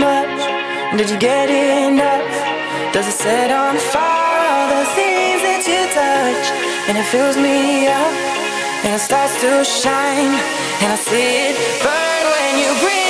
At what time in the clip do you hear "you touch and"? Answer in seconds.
5.68-6.96